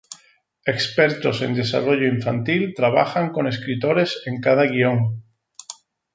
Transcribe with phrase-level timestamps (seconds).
[0.73, 5.23] Expertos en desarrollo infantil trabajan con escritores en cada guion.